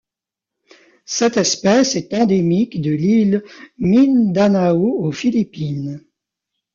[1.05, 3.43] Cette espèce est endémique de l'île
[3.77, 6.03] Mindanao aux Philippines.